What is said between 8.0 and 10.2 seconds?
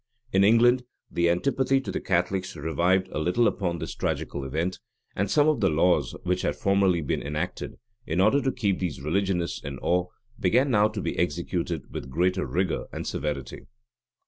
in order to keep these religionists in awe,